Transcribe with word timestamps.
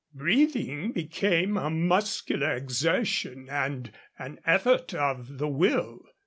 Breathing 0.15 0.93
became 0.93 1.57
a 1.57 1.69
muscular 1.69 2.55
exertion 2.55 3.47
and 3.51 3.91
an 4.17 4.39
effort 4.47 4.95
of 4.95 5.37
the 5.37 5.47
will. 5.47 6.01